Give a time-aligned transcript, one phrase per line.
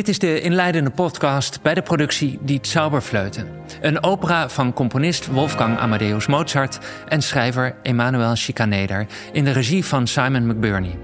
[0.00, 3.48] Dit is de inleidende podcast bij de productie Die Zauberfleuten.
[3.80, 6.78] Een opera van componist Wolfgang Amadeus Mozart
[7.08, 10.98] en schrijver Emanuel Schikaneder in de regie van Simon McBurney.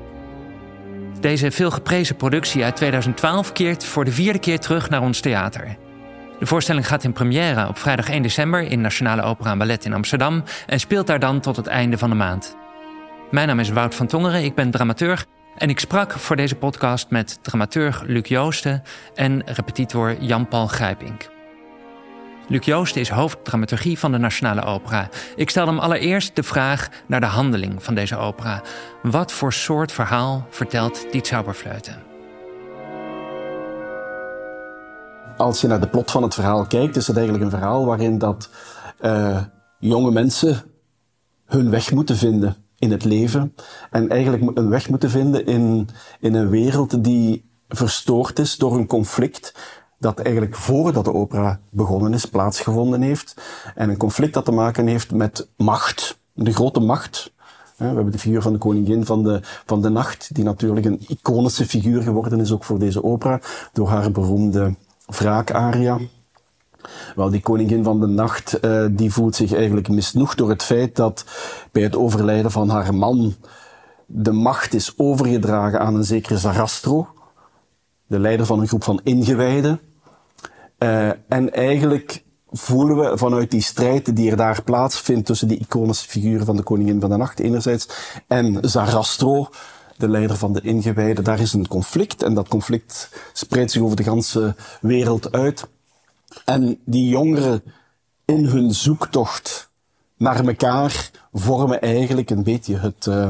[1.20, 5.76] Deze veelgeprezen productie uit 2012 keert voor de vierde keer terug naar ons theater.
[6.38, 9.94] De voorstelling gaat in première op vrijdag 1 december in Nationale Opera en Ballet in
[9.94, 12.56] Amsterdam en speelt daar dan tot het einde van de maand.
[13.30, 15.26] Mijn naam is Wout van Tongeren, ik ben dramaturg
[15.58, 18.82] en ik sprak voor deze podcast met dramaturg Luc Joosten
[19.14, 21.28] en repetitor Jan-Paul Grijpink.
[22.48, 25.08] Luc Joosten is hoofddramaturgie van de Nationale Opera.
[25.36, 28.62] Ik stelde hem allereerst de vraag naar de handeling van deze opera.
[29.02, 32.02] Wat voor soort verhaal vertelt die Zauberfluiten?
[35.36, 38.18] Als je naar de plot van het verhaal kijkt, is het eigenlijk een verhaal waarin
[38.18, 38.50] dat
[39.00, 39.42] uh,
[39.78, 40.62] jonge mensen
[41.44, 43.54] hun weg moeten vinden in het leven.
[43.90, 45.88] En eigenlijk een weg moeten vinden in,
[46.20, 49.54] in een wereld die verstoord is door een conflict
[49.98, 53.34] dat eigenlijk voordat de opera begonnen is, plaatsgevonden heeft.
[53.74, 57.34] En een conflict dat te maken heeft met macht, de grote macht.
[57.76, 61.04] We hebben de figuur van de koningin van de, van de nacht, die natuurlijk een
[61.08, 63.40] iconische figuur geworden is, ook voor deze opera,
[63.72, 64.74] door haar beroemde
[65.06, 65.98] wraakaria.
[67.16, 70.96] Wel, die koningin van de nacht, uh, die voelt zich eigenlijk misnoegd door het feit
[70.96, 71.24] dat
[71.72, 73.34] bij het overlijden van haar man
[74.06, 77.08] de macht is overgedragen aan een zekere Zarastro,
[78.06, 79.80] de leider van een groep van ingewijden.
[80.78, 86.08] Uh, en eigenlijk voelen we vanuit die strijd die er daar plaatsvindt tussen die iconische
[86.08, 87.88] figuren van de koningin van de nacht enerzijds
[88.26, 89.48] en Zarastro,
[89.96, 93.96] de leider van de ingewijden, daar is een conflict en dat conflict spreidt zich over
[93.96, 95.68] de ganse wereld uit.
[96.44, 97.62] En die jongeren
[98.24, 99.70] in hun zoektocht
[100.16, 103.28] naar elkaar vormen eigenlijk een beetje het, uh,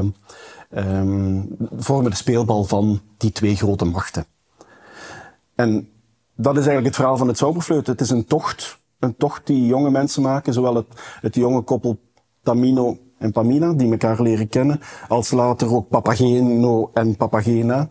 [1.77, 4.25] vormen de speelbal van die twee grote machten.
[5.55, 5.89] En
[6.35, 7.87] dat is eigenlijk het verhaal van het zauberfluit.
[7.87, 10.87] Het is een tocht, een tocht die jonge mensen maken, zowel het,
[11.21, 11.99] het jonge koppel
[12.43, 17.87] Tamino en Pamina, die elkaar leren kennen, als later ook Papageno en Papagena.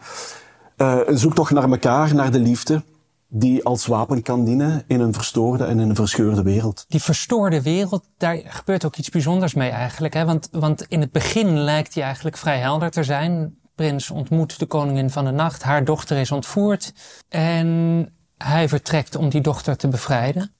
[0.76, 2.82] Uh, een zoektocht naar elkaar, naar de liefde,
[3.28, 6.84] die als wapen kan dienen in een verstoorde en in een verscheurde wereld.
[6.88, 10.14] Die verstoorde wereld, daar gebeurt ook iets bijzonders mee eigenlijk.
[10.14, 10.24] Hè?
[10.24, 13.58] Want, want in het begin lijkt die eigenlijk vrij helder te zijn.
[13.74, 16.92] Prins ontmoet de koningin van de nacht, haar dochter is ontvoerd
[17.28, 20.54] en hij vertrekt om die dochter te bevrijden.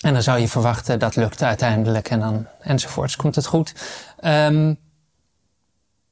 [0.00, 3.74] En dan zou je verwachten dat lukt uiteindelijk en dan enzovoorts komt het goed.
[4.24, 4.78] Um,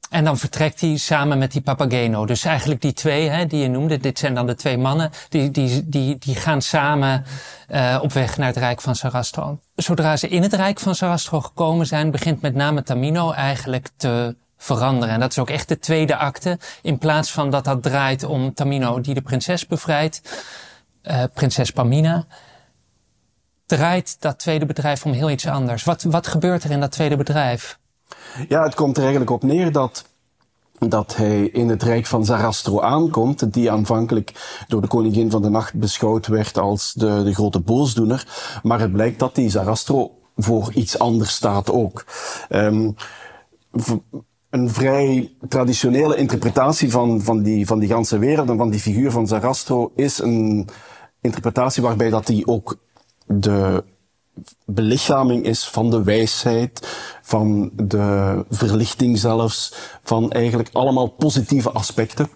[0.09, 2.25] en dan vertrekt hij samen met die Papageno.
[2.25, 5.51] Dus eigenlijk die twee hè, die je noemde, dit zijn dan de twee mannen, die,
[5.51, 7.25] die, die, die gaan samen
[7.69, 9.59] uh, op weg naar het Rijk van Sarastro.
[9.75, 14.35] Zodra ze in het Rijk van Sarastro gekomen zijn, begint met name Tamino eigenlijk te
[14.57, 15.13] veranderen.
[15.13, 16.59] En dat is ook echt de tweede acte.
[16.81, 20.21] In plaats van dat dat draait om Tamino die de prinses bevrijdt,
[21.03, 22.25] uh, prinses Pamina,
[23.65, 25.83] draait dat tweede bedrijf om heel iets anders.
[25.83, 27.79] Wat, wat gebeurt er in dat tweede bedrijf?
[28.47, 30.05] Ja, het komt er eigenlijk op neer dat
[30.79, 35.49] dat hij in het rijk van Zarastro aankomt, die aanvankelijk door de koningin van de
[35.49, 38.27] nacht beschouwd werd als de, de grote boosdoener.
[38.63, 42.05] Maar het blijkt dat die Zarastro voor iets anders staat ook.
[42.49, 42.95] Um,
[44.49, 49.11] een vrij traditionele interpretatie van, van, die, van die ganse wereld en van die figuur
[49.11, 50.69] van Zarastro is een
[51.21, 52.77] interpretatie waarbij dat hij ook
[53.25, 53.83] de
[54.65, 56.87] belichaming is van de wijsheid,
[57.21, 62.29] van de verlichting zelfs, van eigenlijk allemaal positieve aspecten.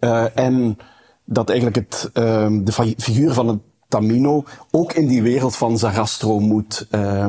[0.00, 0.78] Uh, en
[1.24, 3.58] dat eigenlijk het, uh, de figuur van het
[3.88, 7.26] Tamino ook in die wereld van Zarastro moet uh,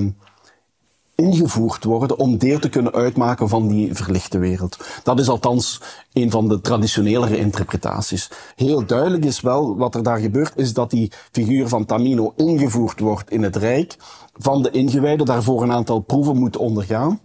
[1.19, 4.77] ingevoerd worden om deel te kunnen uitmaken van die verlichte wereld.
[5.03, 5.81] Dat is althans
[6.13, 8.31] een van de traditionelere interpretaties.
[8.55, 12.99] Heel duidelijk is wel wat er daar gebeurt, is dat die figuur van Tamino ingevoerd
[12.99, 13.95] wordt in het Rijk
[14.39, 17.19] van de ingewijden, daarvoor een aantal proeven moet ondergaan,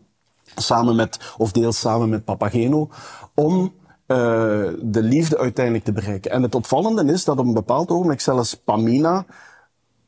[0.55, 2.89] samen met, of deels samen met Papageno,
[3.35, 3.73] om
[4.07, 4.17] uh,
[4.83, 6.31] de liefde uiteindelijk te bereiken.
[6.31, 9.27] En het opvallende is dat op een bepaald ogenblik zelfs Pamina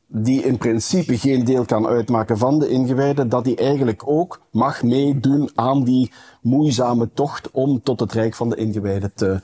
[0.07, 4.83] die in principe geen deel kan uitmaken van de ingewijden, dat die eigenlijk ook mag
[4.83, 6.11] meedoen aan die
[6.41, 9.41] moeizame tocht om tot het rijk van de ingewijden te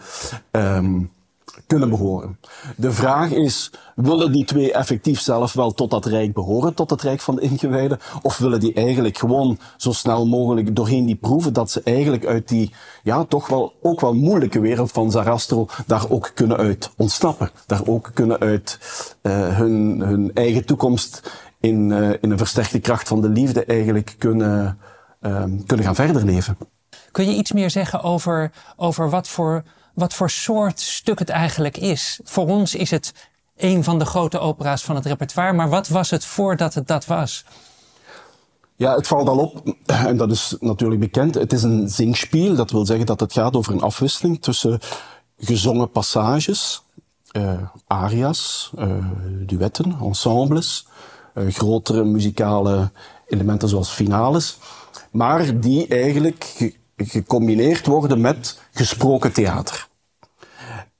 [0.51, 1.12] um,
[1.67, 2.39] kunnen behoren.
[2.75, 7.01] De vraag is, willen die twee effectief zelf wel tot dat rijk behoren, tot het
[7.01, 11.53] rijk van de ingewijden, of willen die eigenlijk gewoon zo snel mogelijk doorheen die proeven
[11.53, 12.73] dat ze eigenlijk uit die,
[13.03, 17.88] ja, toch wel, ook wel moeilijke wereld van Zarastro daar ook kunnen uit ontsnappen, daar
[17.88, 18.79] ook kunnen uit
[19.21, 24.15] uh, hun, hun eigen toekomst in, uh, in een versterkte kracht van de liefde eigenlijk
[24.17, 24.77] kunnen,
[25.21, 26.57] uh, kunnen gaan verder leven.
[27.11, 31.77] Kun je iets meer zeggen over, over wat voor wat voor soort stuk het eigenlijk
[31.77, 32.19] is.
[32.23, 33.13] Voor ons is het
[33.57, 37.05] een van de grote opera's van het repertoire, maar wat was het voordat het dat
[37.05, 37.45] was?
[38.75, 41.35] Ja, het valt al op, en dat is natuurlijk bekend.
[41.35, 44.79] Het is een zingspiel, dat wil zeggen dat het gaat over een afwisseling tussen
[45.37, 46.83] gezongen passages,
[47.37, 49.05] uh, aria's, uh,
[49.45, 50.87] duetten, ensembles,
[51.35, 52.91] uh, grotere muzikale
[53.27, 54.57] elementen zoals finales,
[55.11, 56.73] maar die eigenlijk ge
[57.05, 59.88] gecombineerd worden met gesproken theater.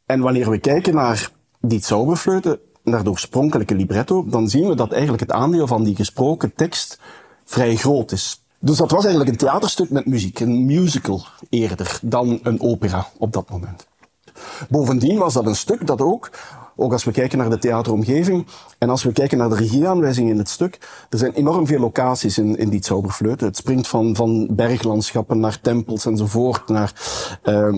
[0.06, 1.30] En wanneer we kijken naar
[1.60, 5.96] die Zauberfleuten, naar de oorspronkelijke libretto, dan zien we dat eigenlijk het aandeel van die
[5.96, 7.00] gesproken tekst
[7.46, 8.44] vrij groot is.
[8.60, 13.34] Dus dat was eigenlijk een theaterstuk met muziek, een musical eerder dan een opera op
[13.34, 13.88] dat moment.
[14.70, 16.30] Bovendien was dat een stuk dat ook,
[16.76, 18.46] ook als we kijken naar de theateromgeving
[18.78, 20.80] en als we kijken naar de regieaanwijzingen in het stuk,
[21.10, 23.48] er zijn enorm veel locaties in, in die Zauberfleuten.
[23.48, 26.94] Het springt van, van berglandschappen naar tempels enzovoort, naar...
[27.44, 27.76] Uh,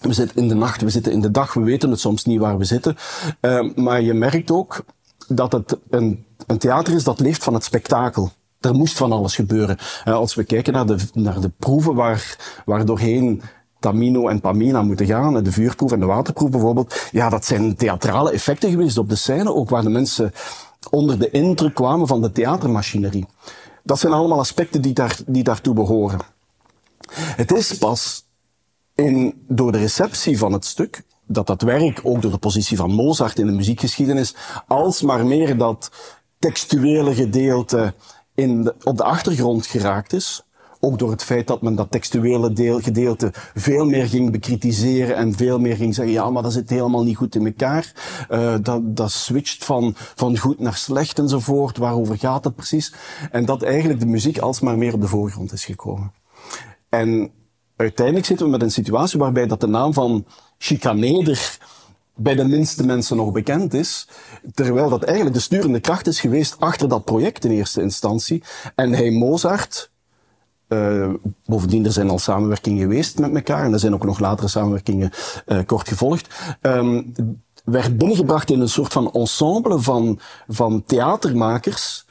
[0.00, 2.40] we zitten in de nacht, we zitten in de dag, we weten het soms niet
[2.40, 2.96] waar we zitten.
[3.40, 4.84] Uh, maar je merkt ook
[5.28, 9.34] dat het een, een theater is dat leeft van het spektakel er moest van alles
[9.34, 9.78] gebeuren.
[10.04, 13.42] als we kijken naar de, naar de proeven waar, waar doorheen
[13.86, 18.30] Tamino en Pamina moeten gaan, de vuurproef en de waterproef bijvoorbeeld, ja, dat zijn theatrale
[18.30, 20.32] effecten geweest op de scène, ook waar de mensen
[20.90, 23.26] onder de indruk kwamen van de theatermachinerie.
[23.82, 26.18] Dat zijn allemaal aspecten die, daar, die daartoe behoren.
[27.12, 28.26] Het is pas
[28.94, 32.90] in, door de receptie van het stuk, dat dat werk, ook door de positie van
[32.90, 34.34] Mozart in de muziekgeschiedenis,
[34.66, 35.90] alsmaar meer dat
[36.38, 37.94] textuele gedeelte
[38.34, 40.45] in op de achtergrond geraakt is.
[40.80, 45.34] Ook door het feit dat men dat textuele deel, gedeelte veel meer ging bekritiseren en
[45.34, 47.92] veel meer ging zeggen, ja, maar dat zit helemaal niet goed in elkaar.
[48.30, 51.76] Uh, dat, dat switcht van, van goed naar slecht enzovoort.
[51.76, 52.94] Waarover gaat het precies?
[53.30, 56.12] En dat eigenlijk de muziek alsmaar meer op de voorgrond is gekomen.
[56.88, 57.30] En
[57.76, 60.26] uiteindelijk zitten we met een situatie waarbij dat de naam van
[60.58, 61.58] chicaneder
[62.14, 64.08] bij de minste mensen nog bekend is.
[64.54, 68.42] Terwijl dat eigenlijk de sturende kracht is geweest achter dat project in eerste instantie.
[68.74, 69.90] En hij Mozart,
[70.68, 71.14] uh,
[71.44, 75.10] bovendien, er zijn al samenwerkingen geweest met elkaar en er zijn ook nog latere samenwerkingen
[75.46, 76.34] uh, kort gevolgd.
[76.60, 77.12] Um,
[77.64, 82.04] werd binnengebracht in een soort van ensemble van, van theatermakers,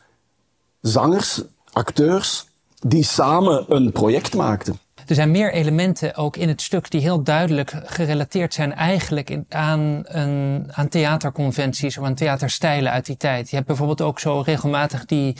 [0.81, 2.47] zangers, acteurs,
[2.79, 4.79] die samen een project maakten.
[5.07, 10.01] Er zijn meer elementen ook in het stuk die heel duidelijk gerelateerd zijn eigenlijk aan,
[10.03, 13.49] een, aan theaterconventies of aan theaterstijlen uit die tijd.
[13.49, 15.35] Je hebt bijvoorbeeld ook zo regelmatig die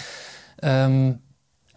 [0.63, 1.21] um,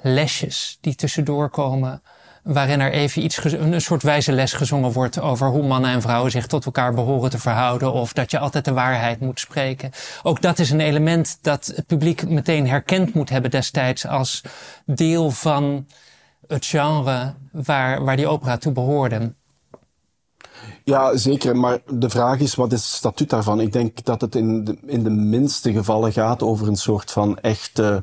[0.03, 2.03] lesjes die tussendoor komen
[2.43, 6.31] waarin er even iets, een soort wijze les gezongen wordt over hoe mannen en vrouwen
[6.31, 9.91] zich tot elkaar behoren te verhouden of dat je altijd de waarheid moet spreken.
[10.23, 14.43] Ook dat is een element dat het publiek meteen herkend moet hebben destijds als
[14.87, 15.87] deel van
[16.47, 19.35] het genre waar, waar die opera toe behoorde.
[20.85, 21.57] Ja, zeker.
[21.57, 23.61] Maar de vraag is, wat is het statuut daarvan?
[23.61, 27.39] Ik denk dat het in de, in de minste gevallen gaat over een soort van
[27.39, 28.03] echte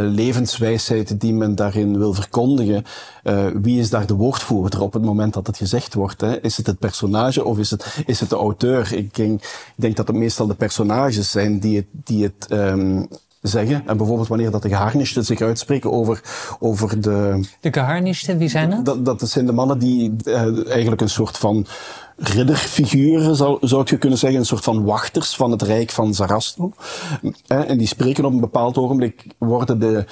[0.00, 2.84] levenswijsheid die men daarin wil verkondigen.
[3.24, 6.20] Uh, wie is daar de woordvoerder op het moment dat het gezegd wordt?
[6.20, 6.40] Hè?
[6.40, 8.92] Is het het personage of is het, is het de auteur?
[8.92, 13.08] Ik denk, ik denk dat het meestal de personages zijn die het, die het um,
[13.48, 13.82] zeggen.
[13.86, 16.22] En bijvoorbeeld wanneer dat de geharnischten zich uitspreken over,
[16.58, 17.48] over de...
[17.60, 19.04] De geharnischten, wie zijn dat?
[19.04, 21.66] Dat, dat zijn de mannen die uh, eigenlijk een soort van
[22.16, 26.72] ridderfiguren, zou, zou je kunnen zeggen, een soort van wachters van het rijk van Zarastro.
[27.22, 30.04] Uh, en die spreken op een bepaald ogenblik, worden de,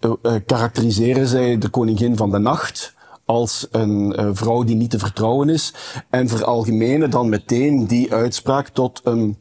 [0.00, 2.94] uh, karakteriseren zij de koningin van de nacht
[3.24, 5.74] als een uh, vrouw die niet te vertrouwen is
[6.10, 9.36] en veralgemenen dan meteen die uitspraak tot een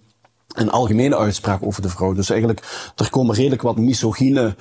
[0.56, 2.14] een algemene uitspraak over de vrouw.
[2.14, 4.56] Dus eigenlijk, er komen redelijk wat misogyne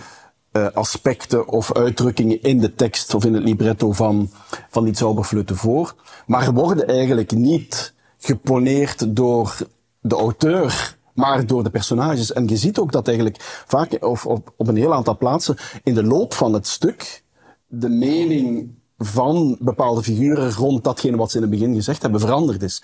[0.53, 4.31] uh, aspecten of uitdrukkingen in de tekst of in het libretto van,
[4.69, 5.95] van die Zauberflöte voor.
[6.27, 9.57] Maar worden eigenlijk niet geponeerd door
[10.01, 12.33] de auteur, maar door de personages.
[12.33, 15.95] En je ziet ook dat eigenlijk vaak, of op, op een heel aantal plaatsen, in
[15.95, 17.23] de loop van het stuk,
[17.67, 22.63] de mening van bepaalde figuren rond datgene wat ze in het begin gezegd hebben veranderd
[22.63, 22.83] is.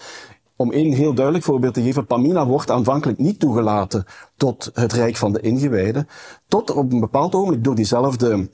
[0.56, 4.04] Om één heel duidelijk voorbeeld te geven, Pamina wordt aanvankelijk niet toegelaten
[4.37, 6.08] tot het Rijk van de Ingewijden,
[6.49, 8.49] tot op een bepaald ogenblik door diezelfde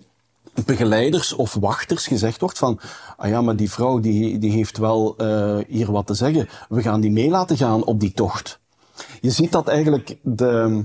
[0.65, 2.81] begeleiders of wachters gezegd wordt van,
[3.17, 6.83] ah ja, maar die vrouw die, die heeft wel uh, hier wat te zeggen, we
[6.83, 8.61] gaan die mee laten gaan op die tocht.
[9.21, 10.85] Je ziet dat eigenlijk de,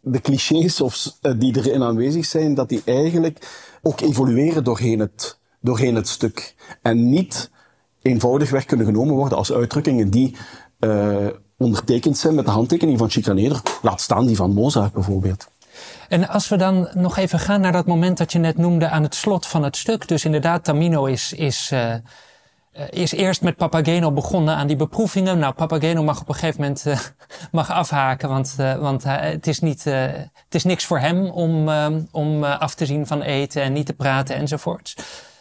[0.00, 3.48] de clichés of, uh, die erin aanwezig zijn, dat die eigenlijk
[3.82, 6.54] ook evolueren doorheen het, doorheen het stuk.
[6.82, 7.50] En niet
[8.06, 10.36] eenvoudigweg kunnen genomen worden als uitdrukkingen die
[10.80, 11.26] uh,
[11.58, 13.62] ondertekend zijn met de handtekening van Chicaneder.
[13.82, 15.48] Laat staan die van Mozart bijvoorbeeld.
[16.08, 19.02] En als we dan nog even gaan naar dat moment dat je net noemde aan
[19.02, 20.08] het slot van het stuk.
[20.08, 21.94] Dus inderdaad, Tamino is, is uh,
[22.90, 25.38] is eerst met Papageno begonnen aan die beproevingen.
[25.38, 26.98] Nou, Papageno mag op een gegeven moment uh,
[27.52, 31.68] mag afhaken, want, want het, is niet, het is niks voor hem om,
[32.10, 34.94] om af te zien van eten en niet te praten enzovoorts.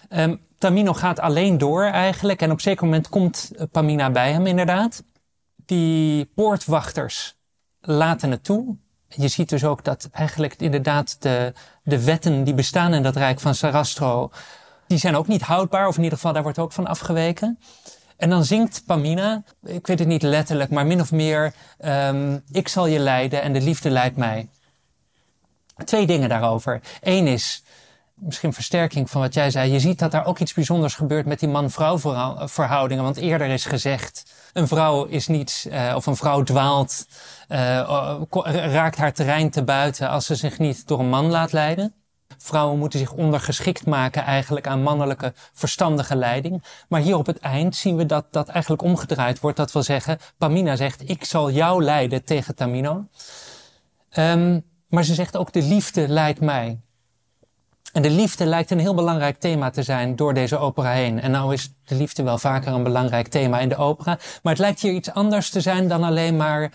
[0.09, 4.45] Um, Tamino gaat alleen door eigenlijk en op een zeker moment komt Pamina bij hem
[4.45, 5.03] inderdaad.
[5.65, 7.35] Die poortwachters
[7.81, 8.77] laten het toe.
[9.07, 13.39] Je ziet dus ook dat eigenlijk inderdaad de, de wetten die bestaan in dat rijk
[13.39, 14.31] van Sarastro,
[14.87, 17.59] die zijn ook niet houdbaar, of in ieder geval daar wordt ook van afgeweken.
[18.17, 21.53] En dan zingt Pamina, ik weet het niet letterlijk, maar min of meer,
[21.85, 24.49] um, ik zal je leiden en de liefde leidt mij.
[25.85, 26.81] Twee dingen daarover.
[27.01, 27.63] Eén is,
[28.15, 29.71] misschien versterking van wat jij zei.
[29.71, 31.99] Je ziet dat daar ook iets bijzonders gebeurt met die man-vrouw
[32.47, 33.03] verhoudingen.
[33.03, 37.05] Want eerder is gezegd, een vrouw is niet, uh, of een vrouw dwaalt,
[37.49, 38.21] uh,
[38.71, 41.93] raakt haar terrein te buiten als ze zich niet door een man laat leiden.
[42.37, 46.63] Vrouwen moeten zich ondergeschikt maken eigenlijk aan mannelijke verstandige leiding.
[46.87, 49.57] Maar hier op het eind zien we dat dat eigenlijk omgedraaid wordt.
[49.57, 53.07] Dat wil zeggen, Pamina zegt, ik zal jou leiden tegen Tamino.
[54.17, 56.79] Um, maar ze zegt ook, de liefde leidt mij.
[57.95, 61.21] En de liefde lijkt een heel belangrijk thema te zijn door deze opera heen.
[61.21, 64.17] En nou is de liefde wel vaker een belangrijk thema in de opera.
[64.43, 66.71] Maar het lijkt hier iets anders te zijn dan alleen maar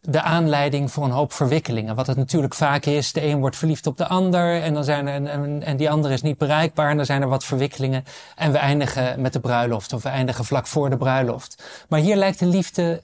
[0.00, 1.94] de aanleiding voor een hoop verwikkelingen.
[1.94, 5.06] Wat het natuurlijk vaak is, de een wordt verliefd op de ander en, dan zijn
[5.06, 5.26] er,
[5.62, 8.04] en, die andere is niet bereikbaar en dan zijn er wat verwikkelingen.
[8.36, 11.62] En we eindigen met de bruiloft of we eindigen vlak voor de bruiloft.
[11.88, 13.02] Maar hier lijkt de liefde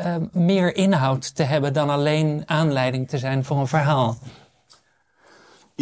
[0.00, 4.16] uh, meer inhoud te hebben dan alleen aanleiding te zijn voor een verhaal.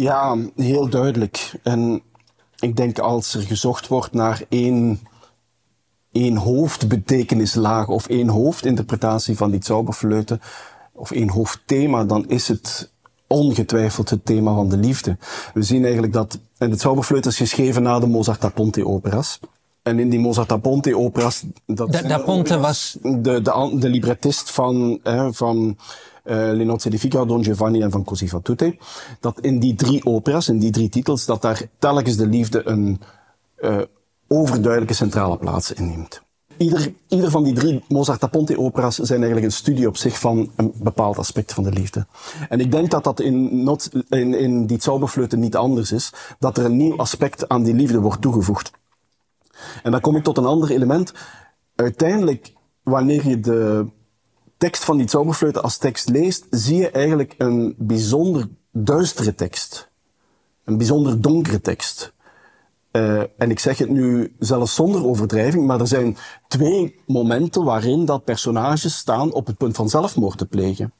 [0.01, 1.59] Ja, heel duidelijk.
[1.63, 2.01] En
[2.59, 4.99] ik denk als er gezocht wordt naar één,
[6.11, 10.39] één hoofdbetekenislaag of één hoofdinterpretatie van die Zauberfleute,
[10.93, 12.91] of één hoofdthema, dan is het
[13.27, 15.17] ongetwijfeld het thema van de liefde.
[15.53, 19.39] We zien eigenlijk dat, en het Zauberfleut is geschreven na de Mozart da Ponte operas.
[19.81, 21.43] En in die Mozart da Ponte operas...
[21.65, 22.97] Dat da, da Ponte was...
[23.01, 25.77] De, de, de librettist van, hè, van
[26.23, 28.77] uh, Le Nozze di Figaro, Don Giovanni en Van Così fan tutte.
[29.19, 33.01] Dat in die drie operas, in die drie titels, dat daar telkens de liefde een
[33.59, 33.81] uh,
[34.27, 36.21] overduidelijke centrale plaats inneemt.
[36.57, 40.19] Ieder, ieder van die drie Mozart da Ponte operas zijn eigenlijk een studie op zich
[40.19, 42.05] van een bepaald aspect van de liefde.
[42.49, 46.57] En ik denk dat dat in, not, in, in die Zauberfleuten niet anders is, dat
[46.57, 48.71] er een nieuw aspect aan die liefde wordt toegevoegd.
[49.83, 51.13] En dan kom ik tot een ander element.
[51.75, 53.85] Uiteindelijk, wanneer je de
[54.61, 59.89] tekst van die Zauberfleuten als tekst leest, zie je eigenlijk een bijzonder duistere tekst.
[60.65, 62.13] Een bijzonder donkere tekst.
[62.91, 68.05] Uh, en ik zeg het nu zelfs zonder overdrijving, maar er zijn twee momenten waarin
[68.05, 70.93] dat personages staan op het punt van zelfmoord te plegen.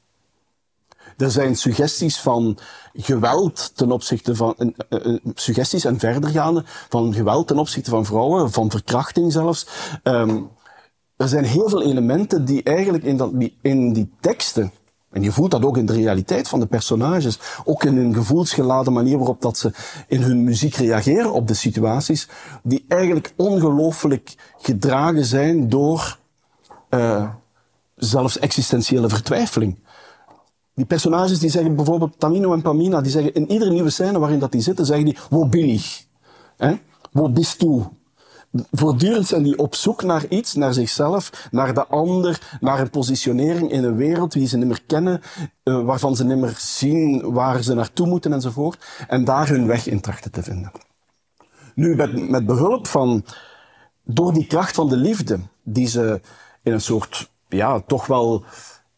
[1.18, 2.58] Er zijn suggesties van
[2.94, 8.52] geweld ten opzichte van, uh, uh, suggesties en verdergaande van geweld ten opzichte van vrouwen,
[8.52, 9.68] van verkrachting zelfs.
[10.04, 10.50] Um,
[11.22, 14.72] er zijn heel veel elementen die eigenlijk in, dat, in die teksten,
[15.10, 18.94] en je voelt dat ook in de realiteit van de personages, ook in een gevoelsgeladen
[18.94, 19.72] manier waarop dat ze
[20.08, 22.28] in hun muziek reageren op de situaties,
[22.64, 26.18] die eigenlijk ongelooflijk gedragen zijn door
[26.90, 27.30] uh,
[27.96, 29.80] zelfs existentiële vertwijfeling.
[30.74, 34.40] Die personages die zeggen bijvoorbeeld Tamino en Pamina, die zeggen in iedere nieuwe scène waarin
[34.40, 36.08] dat die zitten, zeggen die, wo bin ich?
[36.58, 36.74] Eh?
[37.12, 37.86] Wo bist du?
[38.72, 43.72] Voortdurend zijn die op zoek naar iets, naar zichzelf, naar de ander, naar een positionering
[43.72, 45.22] in een wereld die ze niet meer kennen,
[45.64, 49.88] uh, waarvan ze niet meer zien waar ze naartoe moeten enzovoort, en daar hun weg
[49.88, 50.72] in trachten te vinden.
[51.76, 53.26] Nu, met, met behulp van,
[54.04, 56.22] door die kracht van de liefde, die ze
[56.64, 58.44] in een soort, ja, toch wel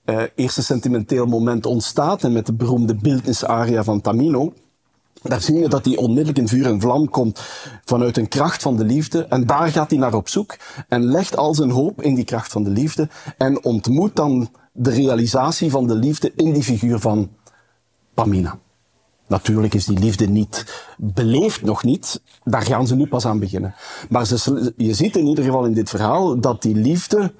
[0.06, 4.54] uh, eerste sentimenteel moment ontstaat, en met de beroemde beeldnisaria van Tamino,
[5.24, 7.42] daar zie je dat hij onmiddellijk in vuur en vlam komt
[7.86, 9.26] vanuit een kracht van de liefde.
[9.26, 10.56] En daar gaat hij naar op zoek
[10.88, 13.10] en legt al zijn hoop in die kracht van de liefde.
[13.38, 17.30] En ontmoet dan de realisatie van de liefde in die figuur van
[18.14, 18.60] Pamina.
[19.28, 22.22] Natuurlijk is die liefde niet beleefd, nog niet.
[22.44, 23.76] Daar gaan ze nu pas aan beginnen.
[24.10, 27.34] Maar ze, je ziet in ieder geval in dit verhaal dat die liefde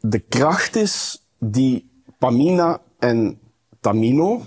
[0.00, 3.38] de kracht is die Pamina en
[3.80, 4.42] Tamino,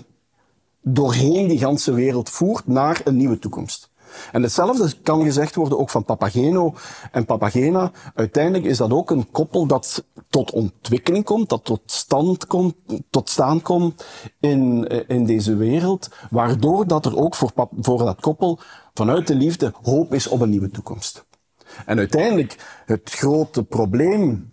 [0.88, 3.90] doorheen die ganse wereld voert naar een nieuwe toekomst.
[4.32, 6.74] En hetzelfde kan gezegd worden ook van Papageno
[7.12, 7.90] en Papagena.
[8.14, 12.74] Uiteindelijk is dat ook een koppel dat tot ontwikkeling komt, dat tot stand komt,
[13.10, 14.04] tot staan komt
[14.40, 18.58] in, in deze wereld, waardoor dat er ook voor, voor dat koppel
[18.94, 21.24] vanuit de liefde hoop is op een nieuwe toekomst.
[21.86, 24.52] En uiteindelijk het grote probleem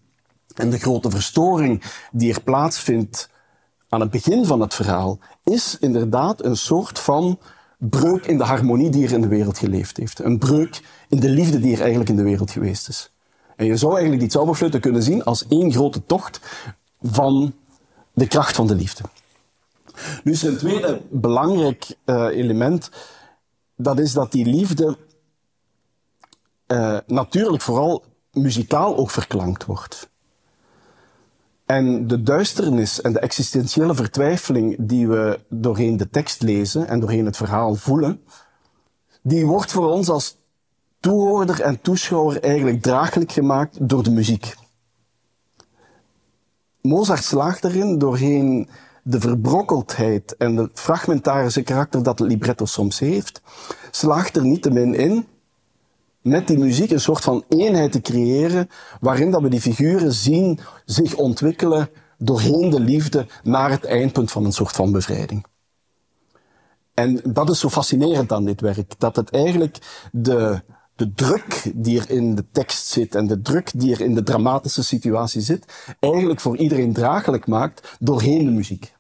[0.56, 3.32] en de grote verstoring die er plaatsvindt
[3.94, 7.40] aan het begin van het verhaal is inderdaad een soort van
[7.78, 10.20] breuk in de harmonie die er in de wereld geleefd heeft.
[10.20, 13.12] Een breuk in de liefde die er eigenlijk in de wereld geweest is.
[13.56, 16.40] En je zou eigenlijk die zauberfluiten kunnen zien als één grote tocht
[17.02, 17.54] van
[18.14, 19.04] de kracht van de liefde.
[20.24, 22.90] Nu is een tweede belangrijk uh, element,
[23.76, 24.98] dat is dat die liefde
[26.68, 30.12] uh, natuurlijk vooral muzikaal ook verklankt wordt.
[31.66, 37.26] En de duisternis en de existentiële vertwijfeling die we doorheen de tekst lezen en doorheen
[37.26, 38.22] het verhaal voelen,
[39.22, 40.38] die wordt voor ons als
[41.00, 44.56] toehoorder en toeschouwer eigenlijk draaglijk gemaakt door de muziek.
[46.82, 48.70] Mozart slaagt erin doorheen
[49.04, 53.42] de verbrokkeldheid en het fragmentarische karakter dat het libretto soms heeft,
[53.92, 55.28] slaagt er niettemin in
[56.24, 60.60] met die muziek een soort van eenheid te creëren, waarin dat we die figuren zien
[60.86, 65.46] zich ontwikkelen doorheen de liefde naar het eindpunt van een soort van bevrijding.
[66.94, 69.78] En dat is zo fascinerend aan dit werk, dat het eigenlijk
[70.12, 70.62] de,
[70.96, 74.24] de druk die er in de tekst zit en de druk die er in de
[74.24, 78.94] dramatische situatie zit, eigenlijk voor iedereen draaglijk maakt doorheen de muziek.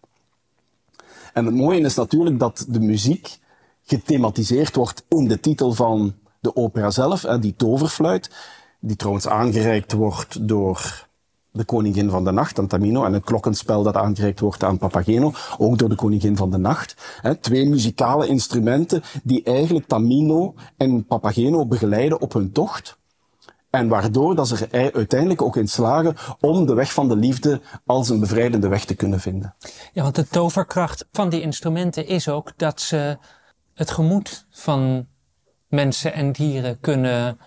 [1.34, 3.39] En het mooie is natuurlijk dat de muziek
[3.84, 6.13] gethematiseerd wordt in de titel van
[6.44, 8.30] de opera zelf, die toverfluit,
[8.80, 11.08] die trouwens aangereikt wordt door
[11.52, 15.34] de koningin van de nacht, aan Tamino, en het klokkenspel dat aangereikt wordt aan Papageno,
[15.58, 16.96] ook door de koningin van de nacht.
[17.42, 22.98] Twee muzikale instrumenten die eigenlijk Tamino en Papageno begeleiden op hun tocht.
[23.70, 27.62] En waardoor dat ze er uiteindelijk ook in slagen om de weg van de liefde
[27.86, 29.56] als een bevrijdende weg te kunnen vinden.
[29.94, 33.18] Ja, want de toverkracht van die instrumenten is ook dat ze
[33.74, 35.08] het gemoed van
[35.74, 37.38] mensen en dieren kunnen,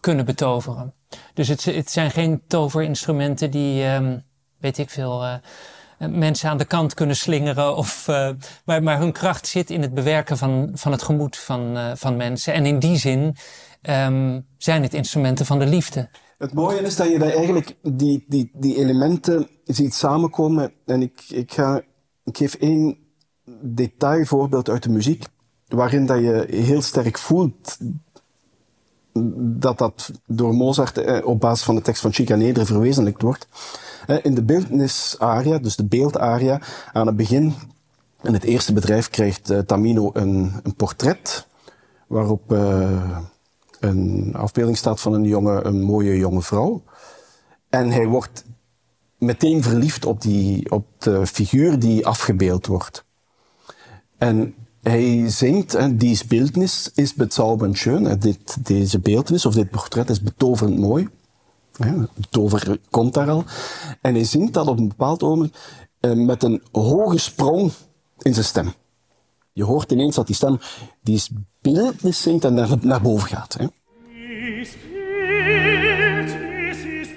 [0.00, 0.94] kunnen betoveren.
[1.34, 4.22] Dus het, het zijn geen toverinstrumenten die, um,
[4.58, 5.34] weet ik veel, uh,
[5.98, 7.76] mensen aan de kant kunnen slingeren.
[7.76, 8.30] Of, uh,
[8.64, 12.54] maar, hun kracht zit in het bewerken van, van het gemoed van, uh, van mensen.
[12.54, 13.36] En in die zin
[13.82, 16.08] um, zijn het instrumenten van de liefde.
[16.38, 20.72] Het mooie is dat je daar eigenlijk die, die, die elementen ziet samenkomen.
[20.86, 21.82] En ik, ik, ga,
[22.24, 22.98] ik geef één
[23.60, 25.24] detailvoorbeeld uit de muziek
[25.72, 27.78] waarin dat je heel sterk voelt
[29.34, 33.48] dat dat door Mozart eh, op basis van de tekst van Chicanedre verwezenlijkt wordt.
[34.06, 36.60] Eh, in de beeldnisaria, dus de beeldaria,
[36.92, 37.54] aan het begin,
[38.22, 41.46] in het eerste bedrijf krijgt eh, Tamino een, een portret
[42.06, 42.50] waarop
[43.80, 46.82] een afbeelding staat van een jonge, een mooie jonge vrouw.
[47.68, 48.44] En hij wordt
[49.18, 53.04] meteen verliefd op, die, op de figuur die afgebeeld wordt.
[54.18, 58.20] En hij zingt, en die Bildnis is bezaubernd schön.
[58.60, 61.08] Deze beeldnis of dit portret is betoverend mooi.
[61.72, 63.44] Ja, tover komt daar al.
[64.00, 65.56] En hij zingt dat op een bepaald moment
[66.00, 67.72] eh, met een hoge sprong
[68.18, 68.72] in zijn stem.
[69.52, 70.58] Je hoort ineens dat die stem
[71.00, 71.22] die
[71.60, 73.54] Bildnis zingt en naar, boven gaat.
[73.58, 73.66] Hè.
[74.06, 74.68] Die
[75.44, 77.08] Bildnis is.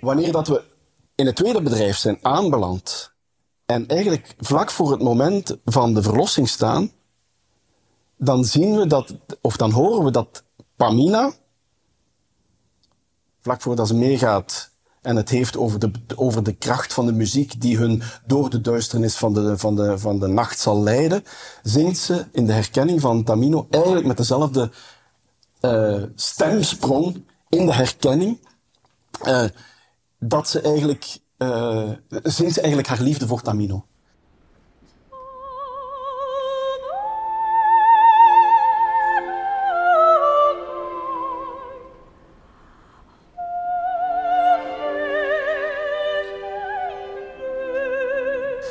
[0.00, 0.62] Wanneer dat we
[1.14, 3.12] in het tweede bedrijf zijn aanbeland
[3.66, 6.90] en eigenlijk vlak voor het moment van de verlossing staan,
[8.16, 10.44] dan zien we dat, of dan horen we dat
[10.76, 11.32] Pamina,
[13.40, 14.70] vlak voordat ze meegaat
[15.02, 18.60] en het heeft over de, over de kracht van de muziek die hun door de
[18.60, 21.24] duisternis van de, van de, van de nacht zal leiden,
[21.62, 24.70] zingt ze in de herkenning van Tamino eigenlijk met dezelfde
[25.60, 28.38] uh, stemsprong in de herkenning.
[29.26, 29.44] Uh,
[30.18, 31.90] dat ze eigenlijk, uh,
[32.22, 33.86] zingt ze eigenlijk haar liefde voor Tamino.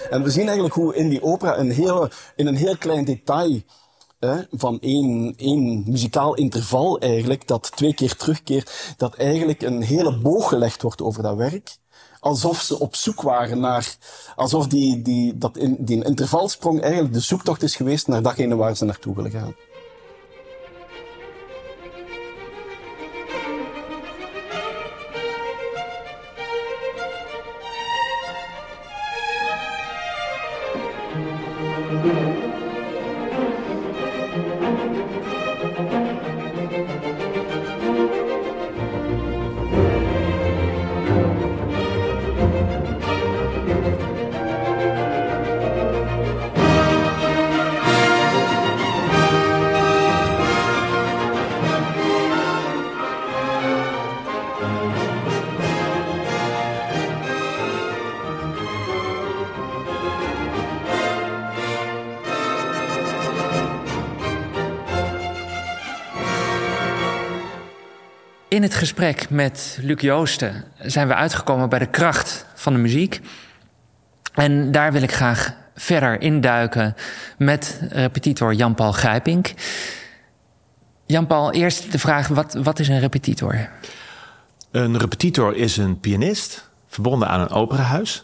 [0.09, 3.61] En we zien eigenlijk hoe in die opera een hele, in een heel klein detail
[4.51, 10.49] van één, één muzikaal interval eigenlijk, dat twee keer terugkeert, dat eigenlijk een hele boog
[10.49, 11.77] gelegd wordt over dat werk.
[12.19, 13.95] Alsof ze op zoek waren naar,
[14.35, 18.75] alsof die, die, dat in, die intervalsprong eigenlijk de zoektocht is geweest naar datgene waar
[18.75, 19.55] ze naartoe willen gaan.
[68.57, 73.21] In het gesprek met Luc Joosten zijn we uitgekomen bij de kracht van de muziek.
[74.33, 76.95] En daar wil ik graag verder induiken
[77.37, 79.53] met repetitor Jan-Paul Grijpink.
[81.05, 83.69] Jan-Paul, eerst de vraag: wat, wat is een repetitor?
[84.71, 88.23] Een repetitor is een pianist verbonden aan een operahuis.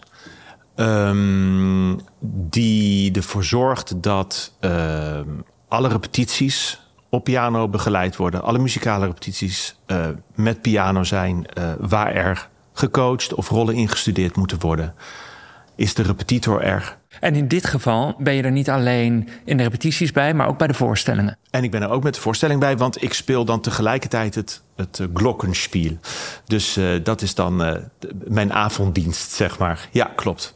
[0.76, 2.00] Um,
[2.50, 5.20] die ervoor zorgt dat uh,
[5.68, 6.83] alle repetities
[7.14, 8.44] op piano begeleid worden.
[8.44, 14.60] Alle muzikale repetities uh, met piano zijn uh, waar er gecoacht of rollen ingestudeerd moeten
[14.60, 14.94] worden.
[15.76, 16.98] Is de repetitor er?
[17.20, 20.58] En in dit geval ben je er niet alleen in de repetities bij, maar ook
[20.58, 21.38] bij de voorstellingen.
[21.50, 24.62] En ik ben er ook met de voorstelling bij, want ik speel dan tegelijkertijd het,
[24.76, 25.98] het uh, glockenspiel.
[26.46, 27.82] Dus dat is dan
[28.28, 29.88] mijn avonddienst, zeg maar.
[29.92, 30.56] Ja, klopt.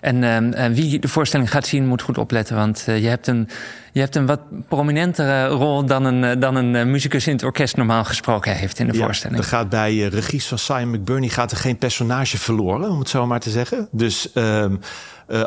[0.00, 0.08] Ja.
[0.08, 2.56] En uh, wie de voorstelling gaat zien, moet goed opletten.
[2.56, 3.48] Want uh, je, hebt een,
[3.92, 8.04] je hebt een wat prominentere rol dan een, dan een muzikus in het orkest normaal
[8.04, 9.38] gesproken heeft in de ja, voorstelling.
[9.38, 13.26] Er gaat bij regies van Simon McBurney gaat er geen personage verloren, om het zo
[13.26, 13.88] maar te zeggen.
[13.90, 14.64] Dus uh,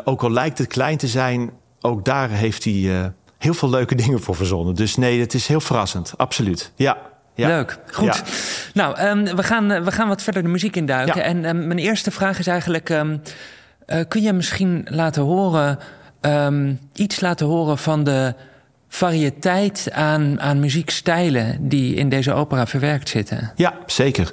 [0.04, 4.20] ook al lijkt het klein te zijn, ook daar heeft hij heel veel leuke dingen
[4.20, 4.74] voor verzonnen.
[4.74, 6.12] Dus nee, het is heel verrassend.
[6.16, 6.72] Absoluut.
[6.76, 6.98] Ja.
[7.34, 7.48] Ja.
[7.48, 8.06] Leuk, goed.
[8.06, 8.22] Ja.
[8.74, 11.24] Nou, um, we, gaan, we gaan wat verder de muziek induiken.
[11.24, 12.88] En um, mijn eerste vraag is eigenlijk...
[12.88, 13.20] Um,
[13.86, 15.78] uh, kun je misschien laten horen...
[16.92, 18.34] iets laten horen van de
[18.88, 21.68] variëteit aan, aan muziekstijlen...
[21.68, 23.52] die in deze opera verwerkt zitten?
[23.56, 24.30] Ja, zeker.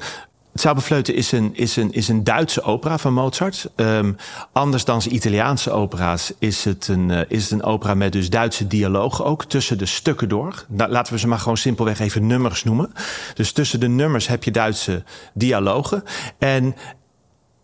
[0.54, 3.70] Het Zauberfleuten is een, is, een, is een Duitse opera van Mozart.
[3.76, 4.16] Um,
[4.52, 8.68] anders dan Italiaanse opera's is het, een, uh, is het een opera met dus Duitse
[8.68, 10.66] dialogen ook tussen de stukken door.
[10.68, 12.94] Nou, laten we ze maar gewoon simpelweg even nummers noemen.
[13.34, 16.04] Dus tussen de nummers heb je Duitse dialogen.
[16.38, 16.76] En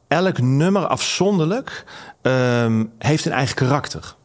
[0.10, 1.84] elk nummer afzonderlijk
[2.22, 4.16] um, heeft een eigen karakter.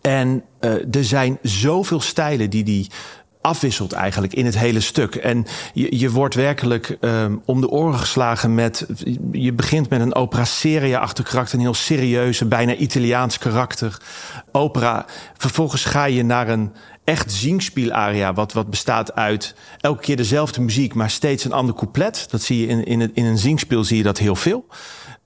[0.00, 2.90] En uh, er zijn zoveel stijlen die die
[3.40, 5.14] afwisselt eigenlijk in het hele stuk.
[5.14, 8.86] En je, je wordt werkelijk um, om de oren geslagen met...
[9.32, 11.54] Je begint met een opera seria-achtig karakter.
[11.54, 14.00] Een heel serieuze, bijna Italiaans karakter.
[14.52, 15.06] Opera.
[15.36, 16.72] Vervolgens ga je naar een
[17.04, 18.32] echt zingspielaria...
[18.32, 20.94] Wat, wat bestaat uit elke keer dezelfde muziek...
[20.94, 22.26] maar steeds een ander couplet.
[22.30, 24.66] Dat zie je in, in, het, in een zingspiel zie je dat heel veel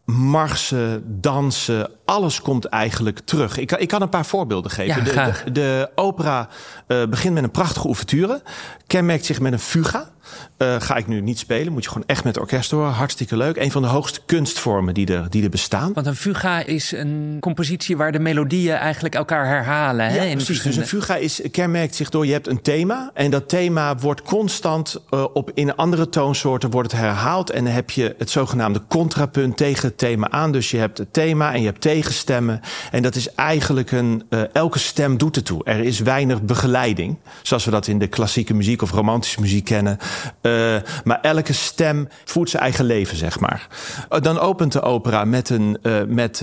[0.04, 3.58] marsen, dansen, alles komt eigenlijk terug.
[3.58, 5.04] Ik, ik kan een paar voorbeelden geven.
[5.04, 6.48] Ja, de, de, de, opera
[6.88, 8.42] uh, begint met een prachtige ouverture,
[8.86, 10.12] kenmerkt zich met een fuga.
[10.58, 12.92] Uh, ga ik nu niet spelen, moet je gewoon echt met orkest horen.
[12.92, 13.56] Hartstikke leuk.
[13.56, 15.92] Een van de hoogste kunstvormen die er, die er bestaan.
[15.92, 20.12] Want een fuga is een compositie waar de melodieën eigenlijk elkaar herhalen.
[20.12, 20.62] Ja, hè, in precies.
[20.62, 23.10] Dus een fuga is, kenmerkt zich door, je hebt een thema.
[23.14, 27.50] En dat thema wordt constant uh, op, in andere toonsoorten wordt het herhaald.
[27.50, 30.52] En dan heb je het zogenaamde contrapunt tegen het thema aan.
[30.52, 32.60] Dus je hebt het thema en je hebt tegenstemmen.
[32.90, 35.64] En dat is eigenlijk een, uh, elke stem doet ertoe.
[35.64, 37.16] Er is weinig begeleiding.
[37.42, 39.98] Zoals we dat in de klassieke muziek of romantische muziek kennen.
[40.42, 43.66] Uh, maar elke stem voert zijn eigen leven, zeg maar.
[44.10, 46.38] Uh, dan opent de opera met, een, uh, met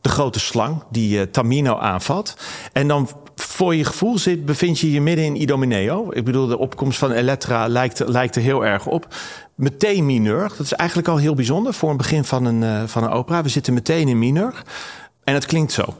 [0.00, 2.36] de grote slang die Tamino aanvalt.
[2.72, 6.08] En dan voor je gevoel zit, bevind je je midden in Idomeneo.
[6.12, 9.14] Ik bedoel, de opkomst van Elektra lijkt, lijkt er heel erg op.
[9.54, 10.48] Meteen mineur.
[10.48, 13.42] Dat is eigenlijk al heel bijzonder voor een begin van een, van een opera.
[13.42, 14.62] We zitten meteen in mineur.
[15.24, 15.94] En het klinkt zo.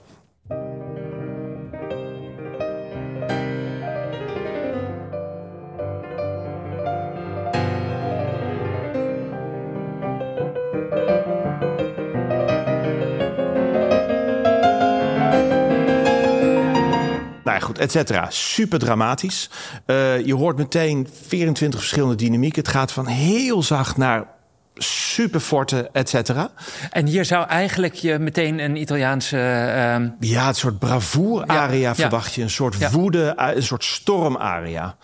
[17.82, 18.26] Et cetera.
[18.30, 19.50] Super dramatisch.
[19.86, 22.62] Uh, je hoort meteen 24 verschillende dynamieken.
[22.62, 24.26] Het gaat van heel zacht naar
[24.74, 26.50] super forte, et cetera.
[26.90, 29.36] En hier zou eigenlijk je meteen een Italiaanse...
[29.36, 30.28] Uh...
[30.30, 32.42] Ja, een soort bravoer-aria ja, verwacht je.
[32.42, 32.90] Een soort ja.
[32.90, 34.96] woede, een soort storm-aria.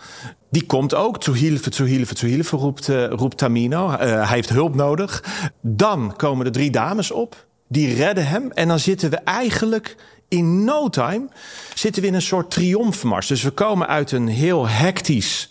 [0.49, 1.23] Die komt ook.
[1.23, 3.91] Zu Hilfe, zu Hilfe, zu Hilfe, roept, uh, roept Tamino.
[3.91, 5.23] Uh, hij heeft hulp nodig.
[5.61, 7.47] Dan komen de drie dames op.
[7.67, 8.51] Die redden hem.
[8.51, 9.95] En dan zitten we eigenlijk
[10.29, 11.27] in no time
[11.73, 13.27] zitten we in een soort triomfmars.
[13.27, 15.49] Dus we komen uit een heel hectisch,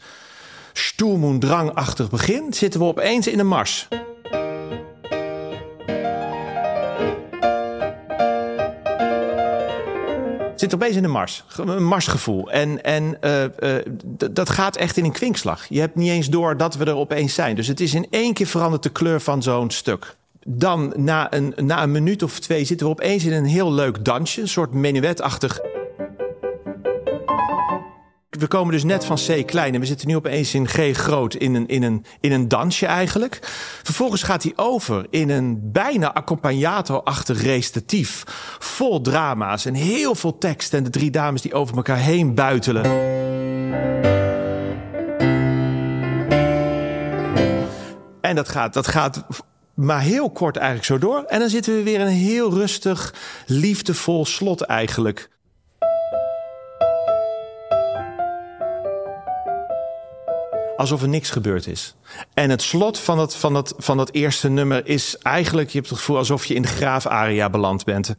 [0.72, 2.52] Sturm- und drangachtig begin...
[2.52, 3.88] zitten we opeens in een mars.
[10.56, 11.44] Zit opeens in een mars.
[11.56, 12.50] Een marsgevoel.
[12.50, 13.74] En, en uh, uh,
[14.30, 15.66] dat gaat echt in een kwinkslag.
[15.68, 17.56] Je hebt niet eens door dat we er opeens zijn.
[17.56, 20.16] Dus het is in één keer veranderd de kleur van zo'n stuk
[20.50, 24.04] dan na een, na een minuut of twee zitten we opeens in een heel leuk
[24.04, 24.40] dansje.
[24.40, 25.60] Een soort menuetachtig.
[28.30, 31.34] We komen dus net van C klein en we zitten nu opeens in G groot
[31.34, 33.38] in een, in een, in een dansje eigenlijk.
[33.82, 38.24] Vervolgens gaat hij over in een bijna accompagnato-achtig recitatief.
[38.58, 42.84] Vol drama's en heel veel tekst en de drie dames die over elkaar heen buitelen.
[48.20, 49.24] En dat gaat, dat gaat
[49.78, 51.24] maar heel kort eigenlijk zo door.
[51.24, 53.14] En dan zitten we weer in een heel rustig,
[53.46, 55.28] liefdevol slot eigenlijk.
[60.76, 61.94] alsof er niks gebeurd is.
[62.34, 65.90] En het slot van dat, van dat, van dat eerste nummer is eigenlijk, je hebt
[65.90, 68.14] het gevoel alsof je in de graafaria beland bent.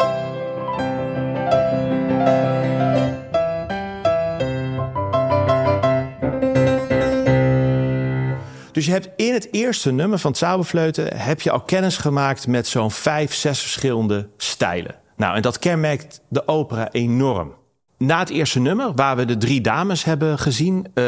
[8.80, 11.18] Dus je hebt in het eerste nummer van Zauberfleuten...
[11.18, 14.96] heb je al kennis gemaakt met zo'n vijf, zes verschillende stijlen.
[15.16, 17.54] Nou, en dat kenmerkt de opera enorm.
[17.98, 21.04] Na het eerste nummer, waar we de drie dames hebben gezien, uh,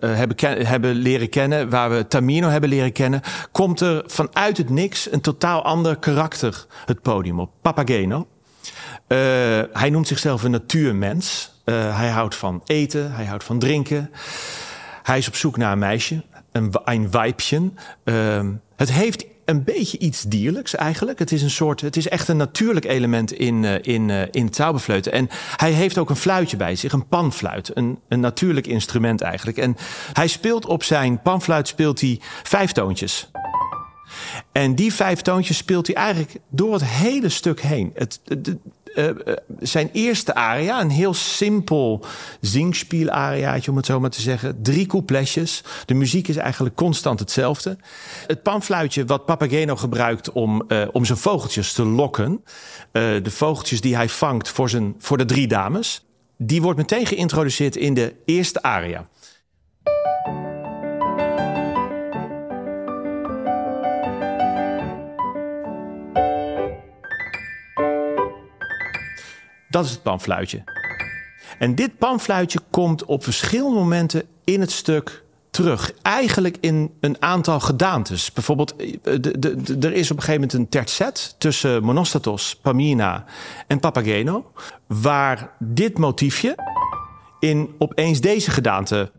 [0.00, 3.20] hebben, hebben leren kennen, waar we Tamino hebben leren kennen,
[3.52, 7.50] komt er vanuit het niks een totaal ander karakter het podium op.
[7.62, 8.26] Papageno.
[9.08, 9.18] Uh,
[9.72, 11.52] hij noemt zichzelf een natuurmens.
[11.70, 14.10] hij houdt van eten, hij houdt van drinken.
[15.02, 16.22] Hij is op zoek naar een meisje,
[16.58, 17.78] een, een weibchen.
[18.76, 21.18] het heeft een beetje iets dierlijks eigenlijk.
[21.18, 24.48] Het is een soort, het is echt een natuurlijk element in, uh, in, uh, in
[24.50, 25.12] Zauberfleuten.
[25.12, 27.76] En hij heeft ook een fluitje bij zich, een panfluit.
[27.76, 29.58] Een, een natuurlijk instrument eigenlijk.
[29.58, 29.76] En
[30.12, 33.30] hij speelt op zijn panfluit speelt hij vijf toontjes.
[34.52, 37.90] En die vijf toontjes speelt hij eigenlijk door het hele stuk heen.
[37.94, 38.20] Het,
[38.98, 39.10] uh,
[39.60, 42.04] zijn eerste aria, een heel simpel
[42.40, 44.62] zingspielariaatje om het zo maar te zeggen.
[44.62, 45.62] Drie coupletjes.
[45.84, 47.76] De muziek is eigenlijk constant hetzelfde.
[48.26, 52.44] Het panfluitje wat Papageno gebruikt om, uh, om zijn vogeltjes te lokken.
[52.92, 56.06] de vogeltjes die hij vangt voor, zijn, voor de drie dames.
[56.36, 59.06] Die wordt meteen geïntroduceerd in de eerste aria.
[69.68, 70.64] Dat is het panfluitje.
[71.58, 75.92] En dit panfluitje komt op verschillende momenten in het stuk terug.
[76.02, 78.32] Eigenlijk in een aantal gedaantes.
[78.32, 83.24] Bijvoorbeeld, eh, er is op een gegeven moment een tercet tussen Monostatos, Pamina
[83.66, 84.52] en Papageno.
[84.86, 86.54] Waar dit motiefje
[87.40, 89.10] in opeens deze gedaante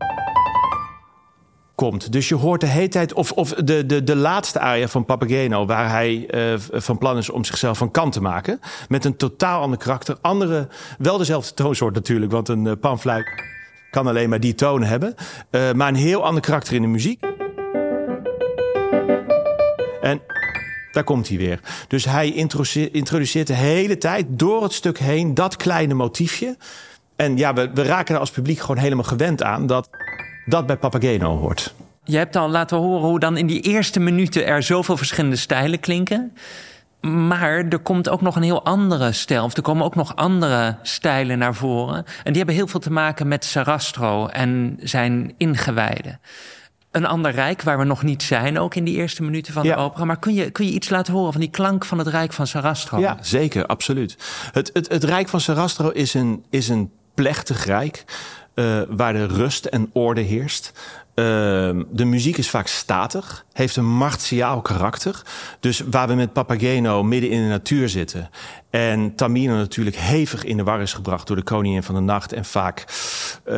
[1.80, 2.12] komt.
[2.12, 5.66] Dus je hoort de hele tijd, of, of de, de, de laatste aria van Papageno,
[5.66, 9.62] waar hij uh, van plan is om zichzelf van kant te maken, met een totaal
[9.62, 10.16] ander karakter.
[10.20, 13.42] Andere, wel dezelfde toonsoort natuurlijk, want een uh, panfluit
[13.90, 15.14] kan alleen maar die toon hebben,
[15.50, 17.24] uh, maar een heel ander karakter in de muziek.
[20.00, 20.20] En
[20.92, 21.60] daar komt hij weer.
[21.88, 22.32] Dus hij
[22.92, 26.56] introduceert de hele tijd door het stuk heen dat kleine motiefje.
[27.16, 29.88] En ja, we, we raken er als publiek gewoon helemaal gewend aan dat
[30.50, 31.74] dat bij Papageno hoort.
[32.04, 35.80] Je hebt al laten horen hoe dan in die eerste minuten er zoveel verschillende stijlen
[35.80, 36.32] klinken.
[37.00, 39.44] Maar er komt ook nog een heel andere stijl.
[39.44, 41.96] Of er komen ook nog andere stijlen naar voren.
[41.96, 46.20] En die hebben heel veel te maken met Sarastro en zijn ingewijden.
[46.90, 49.76] Een ander rijk waar we nog niet zijn, ook in die eerste minuten van de
[49.76, 50.04] opera.
[50.04, 52.46] Maar kun je, kun je iets laten horen van die klank van het rijk van
[52.46, 52.98] Sarastro?
[52.98, 54.16] Ja, zeker, absoluut.
[54.52, 58.04] Het, het, het rijk van Sarastro is een, is een plechtig rijk.
[58.60, 60.72] Uh, waar de rust en orde heerst.
[61.20, 61.24] Uh,
[61.90, 65.22] de muziek is vaak statig, heeft een martiaal karakter.
[65.60, 68.30] Dus waar we met Papageno midden in de natuur zitten.
[68.70, 72.32] En Tamino natuurlijk hevig in de war is gebracht door de koningin van de nacht.
[72.32, 72.84] En vaak,
[73.46, 73.54] uh,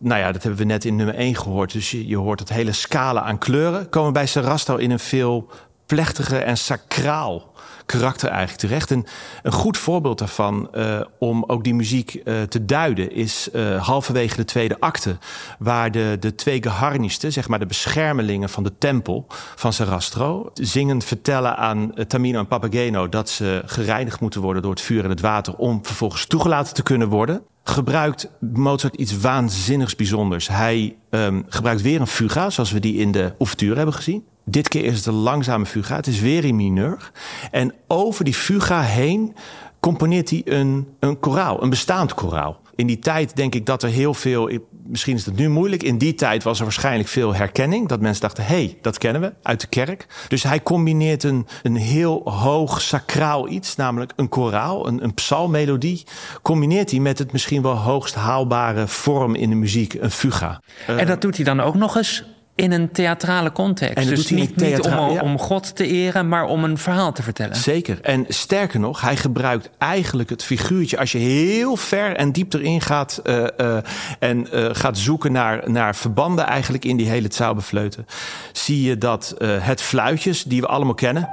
[0.00, 1.72] nou ja, dat hebben we net in nummer 1 gehoord.
[1.72, 3.88] Dus je, hoort het hele scala aan kleuren.
[3.88, 5.50] Komen bij Sarastro in een veel
[5.86, 7.53] plechtiger en sacraal
[7.86, 8.90] karakter eigenlijk terecht.
[8.90, 9.04] En
[9.42, 14.36] een goed voorbeeld daarvan uh, om ook die muziek uh, te duiden is uh, halverwege
[14.36, 15.16] de tweede acte,
[15.58, 21.04] waar de, de twee geharnisten, zeg maar de beschermelingen van de tempel van Sarastro, zingend
[21.04, 25.20] vertellen aan Tamino en Papageno dat ze gereinigd moeten worden door het vuur en het
[25.20, 30.48] water om vervolgens toegelaten te kunnen worden gebruikt Mozart iets waanzinnigs bijzonders.
[30.48, 34.24] Hij um, gebruikt weer een fuga, zoals we die in de ouverture hebben gezien.
[34.44, 35.96] Dit keer is het een langzame fuga.
[35.96, 37.10] Het is weer in mineur.
[37.50, 39.34] En over die fuga heen
[39.80, 42.60] componeert hij een, een koraal, een bestaand koraal.
[42.74, 45.98] In die tijd denk ik dat er heel veel, misschien is het nu moeilijk, in
[45.98, 47.88] die tijd was er waarschijnlijk veel herkenning.
[47.88, 50.06] Dat mensen dachten, hé, hey, dat kennen we uit de kerk.
[50.28, 56.04] Dus hij combineert een, een heel hoog sacraal iets, namelijk een koraal, een, een psalmmelodie.
[56.42, 60.60] Combineert hij met het misschien wel hoogst haalbare vorm in de muziek, een fuga.
[60.86, 62.24] En dat doet hij dan ook nog eens
[62.54, 63.96] in een theatrale context.
[63.96, 67.56] En dus niet, niet om, om, God te eren, maar om een verhaal te vertellen.
[67.56, 68.00] Zeker.
[68.00, 70.98] En sterker nog, hij gebruikt eigenlijk het figuurtje...
[70.98, 73.20] als je heel ver en diep erin gaat...
[73.24, 73.76] Uh, uh,
[74.18, 78.06] en uh, gaat zoeken naar, naar verbanden eigenlijk in die hele Zauberfleuten...
[78.52, 81.28] zie je dat het fluitjes, die we allemaal kennen...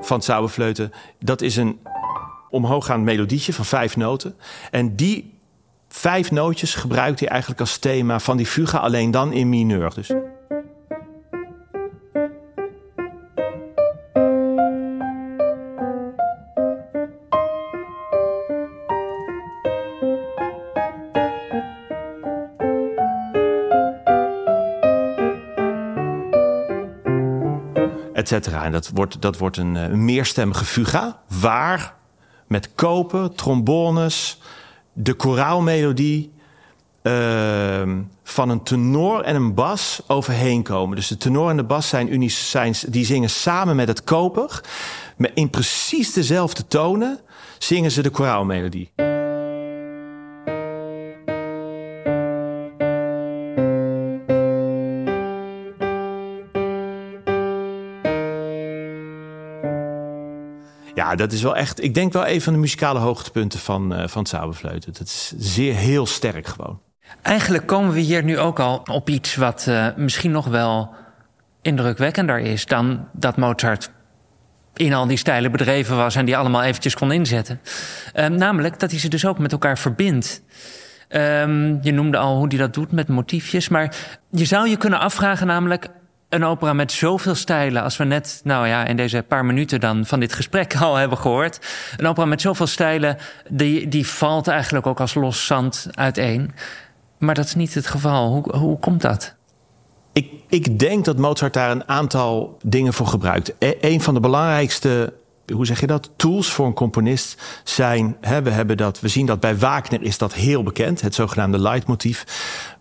[0.00, 1.78] van Zauberfleuten, dat is een
[2.50, 4.34] omhooggaand melodietje van vijf noten.
[4.70, 5.37] En die
[5.98, 9.94] Vijf nootjes gebruikt hij eigenlijk als thema van die fuga, alleen dan in mineur.
[9.94, 10.10] Dus.
[28.64, 31.94] En dat wordt, dat wordt een, eh, een meerstemmige fuga, waar
[32.46, 34.40] met kopen, trombones,
[35.00, 36.32] de koraalmelodie
[37.02, 37.82] uh,
[38.22, 40.96] van een tenor en een bas overheen komen.
[40.96, 44.60] Dus de tenor en de bas zijn, zijn die zingen samen met het koper.
[45.16, 47.20] Maar in precies dezelfde tonen
[47.58, 48.90] zingen ze de koraalmelodie.
[61.08, 61.82] Ja, dat is wel echt.
[61.82, 64.84] Ik denk wel een van de muzikale hoogtepunten van, uh, van het.
[64.84, 66.80] Het is zeer heel sterk gewoon.
[67.22, 70.94] Eigenlijk komen we hier nu ook al op iets wat uh, misschien nog wel
[71.62, 73.90] indrukwekkender is dan dat Mozart
[74.74, 77.60] in al die stijlen bedreven was en die allemaal eventjes kon inzetten.
[78.14, 80.42] Uh, namelijk dat hij ze dus ook met elkaar verbindt.
[81.08, 83.94] Um, je noemde al hoe hij dat doet met motiefjes, maar
[84.30, 85.88] je zou je kunnen afvragen namelijk
[86.28, 90.06] een opera met zoveel stijlen, als we net, nou ja, in deze paar minuten dan
[90.06, 91.60] van dit gesprek al hebben gehoord.
[91.96, 93.16] Een opera met zoveel stijlen,
[93.48, 96.52] die, die valt eigenlijk ook als los zand uiteen.
[97.18, 98.32] Maar dat is niet het geval.
[98.32, 99.36] Hoe, hoe komt dat?
[100.12, 103.54] Ik, ik denk dat Mozart daar een aantal dingen voor gebruikt.
[103.58, 105.12] E een van de belangrijkste
[105.52, 106.10] hoe zeg je dat?
[106.16, 108.16] Tools voor een componist zijn.
[108.20, 111.58] Hè, we, hebben dat, we zien dat bij Wagner is dat heel bekend, het zogenaamde
[111.58, 112.24] leidmotief.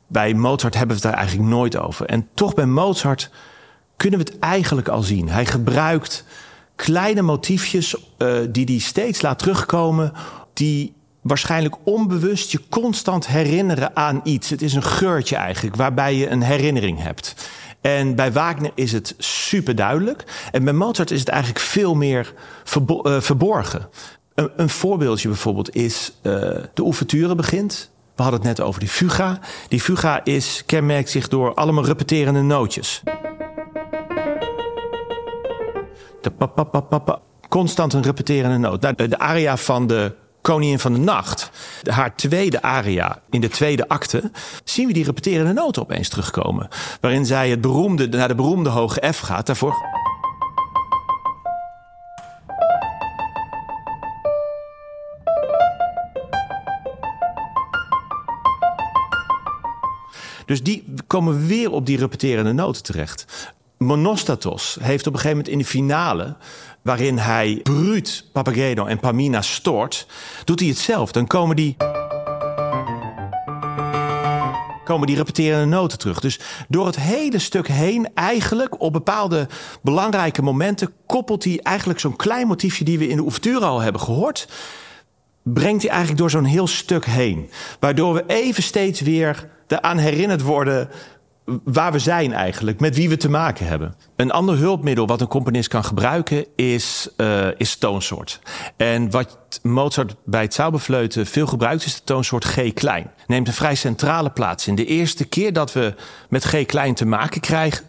[0.07, 2.05] Bij Mozart hebben we het daar eigenlijk nooit over.
[2.05, 3.29] En toch bij Mozart
[3.97, 5.29] kunnen we het eigenlijk al zien.
[5.29, 6.25] Hij gebruikt
[6.75, 10.13] kleine motiefjes uh, die hij steeds laat terugkomen,
[10.53, 14.49] die waarschijnlijk onbewust je constant herinneren aan iets.
[14.49, 17.49] Het is een geurtje eigenlijk, waarbij je een herinnering hebt.
[17.81, 20.23] En bij Wagner is het super duidelijk.
[20.51, 22.33] En bij Mozart is het eigenlijk veel meer
[23.03, 23.89] uh, verborgen.
[24.35, 26.33] Een, een, voorbeeldje bijvoorbeeld is uh,
[26.73, 27.89] de ouverture begint.
[28.17, 29.39] We hadden het net over die fuga.
[29.67, 33.01] Die fuga is, kenmerkt zich door allemaal repeterende nootjes.
[36.21, 37.19] De pa, pa, pa, pa, pa.
[37.49, 38.81] Constant een repeterende noot.
[38.81, 41.51] Nou, de aria van de Koningin van de Nacht,
[41.83, 44.31] haar tweede aria in de tweede acte,
[44.63, 46.67] zien we die repeterende noten opeens terugkomen.
[47.01, 49.45] Waarin zij het beroemde, naar de beroemde hoge F gaat.
[49.45, 49.96] Daarvoor.
[60.47, 63.25] Dus die komen weer op die repeterende noten terecht.
[63.77, 66.35] Monostatos heeft op een gegeven moment in de finale,
[66.81, 70.07] waarin hij bruut Papageno en Pamina stoort,
[70.43, 71.11] doet hij het zelf.
[71.11, 71.75] Dan komen die.
[74.83, 76.19] Komen die repeterende noten terug.
[76.19, 79.47] Dus door het hele stuk heen, eigenlijk op bepaalde
[79.81, 84.01] belangrijke momenten, koppelt hij eigenlijk zo'n klein motiefje die we in de ouverture al hebben
[84.01, 84.47] gehoord.
[85.43, 87.49] Brengt hij eigenlijk door zo'n heel stuk heen.
[87.79, 90.89] Waardoor we even steeds weer eraan herinnerd worden
[91.63, 93.95] waar we zijn eigenlijk, met wie we te maken hebben.
[94.15, 98.39] Een ander hulpmiddel wat een componist kan gebruiken is, uh, is toonsoort.
[98.77, 103.11] En wat Mozart bij het Zauberfleuten veel gebruikt is de toonsoort G klein.
[103.27, 104.75] Neemt een vrij centrale plaats in.
[104.75, 105.93] De eerste keer dat we
[106.29, 107.85] met G klein te maken krijgen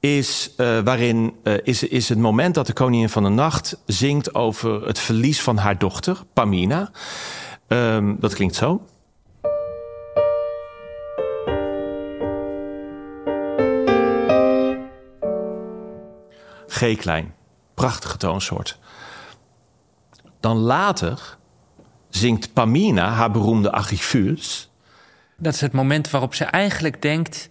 [0.00, 4.34] is uh, waarin uh, is, is het moment dat de koningin van de nacht zingt
[4.34, 6.90] over het verlies van haar dochter, Pamina.
[7.68, 8.80] Um, dat klinkt zo.
[16.74, 17.34] G-klein.
[17.74, 18.78] Prachtige toonsoort.
[20.40, 21.36] Dan later
[22.08, 24.70] zingt Pamina haar beroemde Archifuls.
[25.36, 27.48] Dat is het moment waarop ze eigenlijk denkt...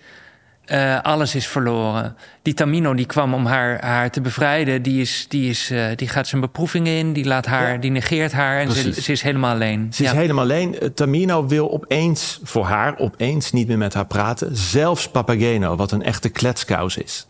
[0.65, 2.17] Uh, alles is verloren.
[2.41, 4.81] Die Tamino die kwam om haar, haar te bevrijden.
[4.81, 7.13] Die, is, die, is, uh, die gaat zijn beproevingen in.
[7.13, 7.77] Die, laat haar, ja.
[7.77, 8.59] die negeert haar.
[8.59, 9.93] En ze, ze, is helemaal alleen.
[9.93, 10.11] Ze ja.
[10.11, 10.77] is helemaal alleen.
[10.93, 14.55] Tamino wil opeens voor haar opeens niet meer met haar praten.
[14.57, 17.27] Zelfs Papageno, wat een echte kletskous is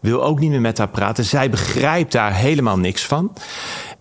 [0.00, 1.24] wil ook niet meer met haar praten.
[1.24, 3.32] Zij begrijpt daar helemaal niks van.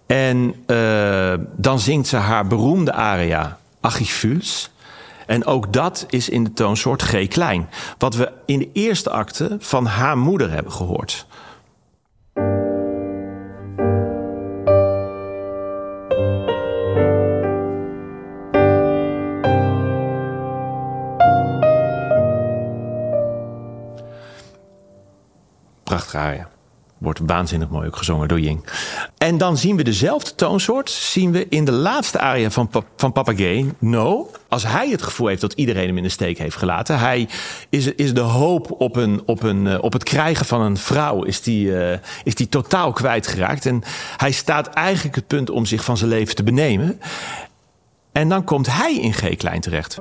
[0.05, 4.69] En uh, dan zingt ze haar beroemde aria Archifuls.
[5.25, 7.69] En ook dat is in de toonsoort G klein.
[7.97, 11.26] Wat we in de eerste acte van haar moeder hebben gehoord.
[25.87, 26.49] Prachtige aria.
[26.97, 28.65] Wordt waanzinnig mooi ook gezongen door Ying.
[29.17, 34.31] En dan zien we dezelfde toonsoort zien we in de laatste aria van, van Papageno.
[34.47, 36.99] Als hij het gevoel heeft dat iedereen hem in de steek heeft gelaten.
[36.99, 37.27] Hij
[37.69, 41.23] is, is de hoop op, een, op, een, eh, op het krijgen van een vrouw
[41.23, 43.65] is die, uh, is die totaal kwijtgeraakt.
[43.65, 43.83] En
[44.17, 46.99] hij staat eigenlijk het punt om zich van zijn leven te benemen.
[48.11, 49.99] En dan komt hij in G-klein terecht.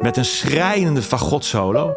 [0.00, 1.94] Met een schrijnende fagotsolo.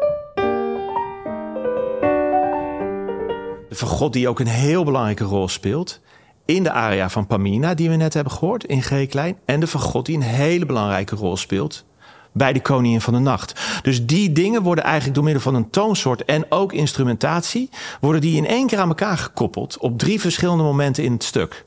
[3.68, 6.00] De fagot die ook een heel belangrijke rol speelt
[6.44, 9.36] in de aria van Pamina, die we net hebben gehoord in G klein.
[9.44, 11.84] En de fagot die een hele belangrijke rol speelt
[12.32, 13.80] bij de Koningin van de Nacht.
[13.82, 18.36] Dus die dingen worden eigenlijk door middel van een toonsoort en ook instrumentatie, worden die
[18.36, 21.64] in één keer aan elkaar gekoppeld op drie verschillende momenten in het stuk.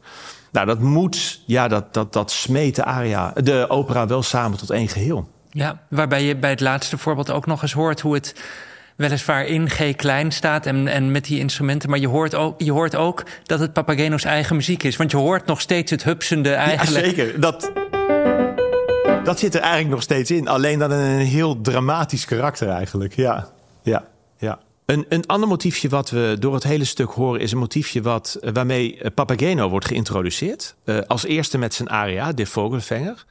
[0.52, 4.70] Nou, dat moet, ja, dat, dat, dat smeet de aria, de opera wel samen tot
[4.70, 5.28] één geheel.
[5.58, 8.36] Ja, waarbij je bij het laatste voorbeeld ook nog eens hoort hoe het
[8.96, 11.90] weliswaar in G klein staat en, en met die instrumenten.
[11.90, 14.96] Maar je hoort, ook, je hoort ook dat het Papageno's eigen muziek is.
[14.96, 17.06] Want je hoort nog steeds het hupsende eigenlijk.
[17.06, 17.40] Ja, zeker.
[17.40, 17.72] Dat,
[19.24, 20.48] dat zit er eigenlijk nog steeds in.
[20.48, 23.16] Alleen dan een heel dramatisch karakter eigenlijk.
[23.16, 23.48] Ja,
[23.84, 24.06] ja,
[24.38, 24.60] ja.
[24.86, 27.42] Een, een ander motiefje wat we door het hele stuk horen...
[27.42, 30.76] is een motiefje wat, eh, waarmee eh, Papageno wordt geïntroduceerd.
[30.86, 33.26] Uh, als eerste met zijn aria, De Vogelvanger.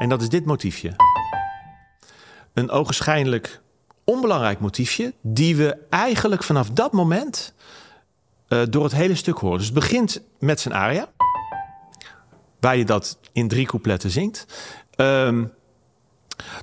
[0.00, 0.96] En dat is dit motiefje.
[2.52, 3.60] Een ogenschijnlijk
[4.04, 5.14] onbelangrijk motiefje...
[5.20, 7.54] die we eigenlijk vanaf dat moment
[8.48, 9.58] uh, door het hele stuk horen.
[9.58, 11.08] Dus het begint met zijn aria
[12.60, 14.46] waar je dat in drie coupletten zingt.
[14.96, 15.52] Um,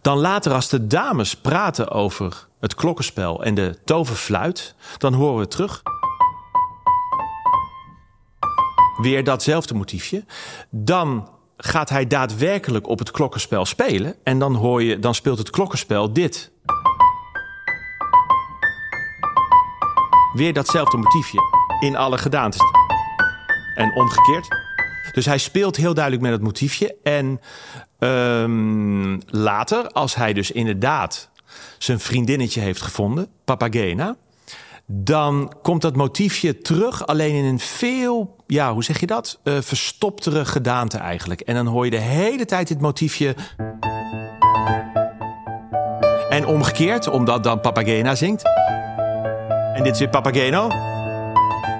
[0.01, 5.47] dan later als de dames praten over het klokkenspel en de toverfluit, dan horen we
[5.47, 5.81] terug.
[9.01, 10.25] Weer datzelfde motiefje.
[10.69, 15.49] Dan gaat hij daadwerkelijk op het klokkenspel spelen en dan hoor je, dan speelt het
[15.49, 16.51] klokkenspel dit.
[20.33, 21.39] Weer datzelfde motiefje
[21.79, 22.61] in alle gedaantes.
[23.75, 24.47] En omgekeerd.
[25.11, 26.95] Dus hij speelt heel duidelijk met het motiefje.
[27.03, 27.41] En
[27.99, 31.29] um, later, als hij dus inderdaad
[31.77, 34.15] zijn vriendinnetje heeft gevonden, Papagena,
[34.89, 39.39] dan komt dat motiefje terug, alleen in een veel, ja, hoe zeg je dat?
[39.43, 41.41] Uh, verstoptere gedaante eigenlijk.
[41.41, 43.35] En dan hoor je de hele tijd dit motiefje.
[46.29, 48.43] En omgekeerd, omdat dan Papagena zingt.
[49.73, 50.71] En dit is weer Papageno.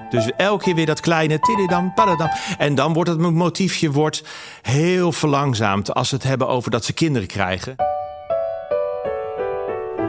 [0.09, 2.29] Dus elke keer weer dat kleine tididam, padadam.
[2.57, 4.23] En dan wordt het motiefje wordt
[4.61, 7.75] heel verlangzaamd als we het hebben over dat ze kinderen krijgen.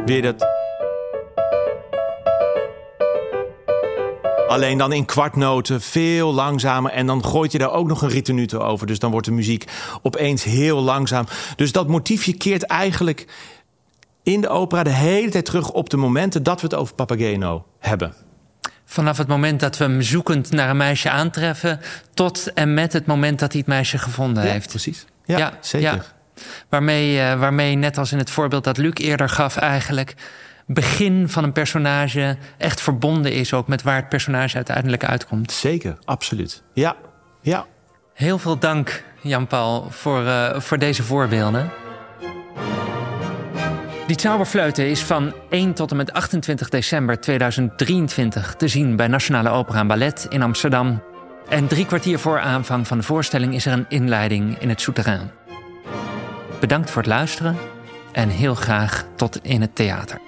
[0.04, 0.57] Weer dat.
[4.48, 6.90] Alleen dan in kwartnoten, veel langzamer.
[6.90, 8.86] En dan gooit je daar ook nog een ritonute over.
[8.86, 9.64] Dus dan wordt de muziek
[10.02, 11.26] opeens heel langzaam.
[11.56, 13.26] Dus dat motiefje keert eigenlijk
[14.22, 17.66] in de opera de hele tijd terug op de momenten dat we het over Papageno
[17.78, 18.14] hebben.
[18.84, 21.80] Vanaf het moment dat we hem zoekend naar een meisje aantreffen,
[22.14, 24.68] tot en met het moment dat hij het meisje gevonden ja, heeft.
[24.68, 25.06] Precies.
[25.24, 25.92] Ja, ja zeker.
[25.92, 26.02] Ja.
[26.68, 30.14] Waarmee, uh, waarmee, net als in het voorbeeld dat Luc eerder gaf, eigenlijk
[30.70, 35.52] begin van een personage echt verbonden is ook met waar het personage uiteindelijk uitkomt.
[35.52, 36.62] Zeker, absoluut.
[36.72, 36.96] Ja,
[37.40, 37.66] ja.
[38.14, 41.70] Heel veel dank, Jan-Paul, voor, uh, voor deze voorbeelden.
[44.06, 49.48] Die Zauberfleuten is van 1 tot en met 28 december 2023 te zien bij Nationale
[49.48, 51.02] Opera en Ballet in Amsterdam.
[51.48, 55.30] En drie kwartier voor aanvang van de voorstelling is er een inleiding in het Souterrain.
[56.60, 57.56] Bedankt voor het luisteren
[58.12, 60.27] en heel graag tot in het theater.